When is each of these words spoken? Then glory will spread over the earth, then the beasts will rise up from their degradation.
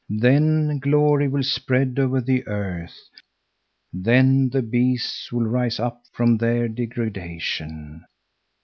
Then 0.09 0.79
glory 0.79 1.27
will 1.27 1.43
spread 1.43 1.99
over 1.99 2.21
the 2.21 2.47
earth, 2.47 2.97
then 3.93 4.49
the 4.49 4.63
beasts 4.63 5.31
will 5.31 5.45
rise 5.45 5.79
up 5.79 6.05
from 6.11 6.37
their 6.37 6.67
degradation. 6.67 8.05